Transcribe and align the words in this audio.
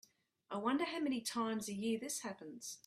I 0.49 0.57
wonder 0.57 0.85
how 0.85 0.97
many 0.99 1.21
times 1.21 1.69
a 1.69 1.73
year 1.73 1.99
this 1.99 2.21
happens. 2.21 2.79